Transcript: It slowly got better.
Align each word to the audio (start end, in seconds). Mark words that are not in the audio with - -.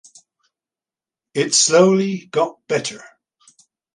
It 1.35 1.53
slowly 1.53 2.25
got 2.31 2.65
better. 2.67 3.03